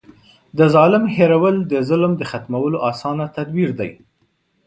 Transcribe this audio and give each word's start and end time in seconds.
د 0.57 0.59
ظالم 0.73 1.03
هېرول 1.15 1.55
د 1.71 1.73
ظلم 1.89 2.11
د 2.17 2.21
ختمولو 2.31 2.77
اسانه 2.89 3.25
تدبير 3.37 3.69
دی. 3.79 3.91